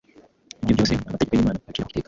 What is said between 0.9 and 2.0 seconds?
amategeko y’Imana abiciraho iteka.